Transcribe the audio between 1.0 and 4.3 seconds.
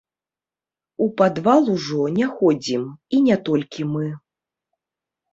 У падвал ужо не ходзім, і не толькі мы.